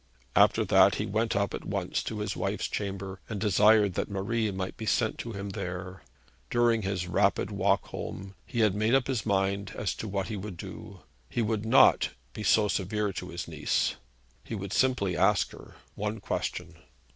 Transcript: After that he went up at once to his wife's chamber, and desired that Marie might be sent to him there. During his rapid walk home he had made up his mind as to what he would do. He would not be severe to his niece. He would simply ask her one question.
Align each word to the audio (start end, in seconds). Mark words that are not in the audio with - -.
After 0.35 0.65
that 0.65 0.95
he 0.95 1.05
went 1.05 1.35
up 1.35 1.53
at 1.53 1.63
once 1.63 2.01
to 2.05 2.21
his 2.21 2.35
wife's 2.35 2.67
chamber, 2.67 3.19
and 3.29 3.39
desired 3.39 3.93
that 3.93 4.09
Marie 4.09 4.49
might 4.49 4.75
be 4.75 4.87
sent 4.87 5.19
to 5.19 5.33
him 5.33 5.49
there. 5.51 6.01
During 6.49 6.81
his 6.81 7.05
rapid 7.07 7.51
walk 7.51 7.85
home 7.89 8.33
he 8.47 8.61
had 8.61 8.73
made 8.73 8.95
up 8.95 9.05
his 9.05 9.27
mind 9.27 9.73
as 9.75 9.93
to 9.93 10.07
what 10.07 10.27
he 10.29 10.35
would 10.37 10.57
do. 10.57 11.01
He 11.29 11.43
would 11.43 11.67
not 11.67 12.09
be 12.33 12.41
severe 12.41 13.13
to 13.13 13.29
his 13.29 13.47
niece. 13.47 13.93
He 14.43 14.55
would 14.55 14.73
simply 14.73 15.15
ask 15.15 15.51
her 15.51 15.75
one 15.93 16.19
question. 16.19 16.77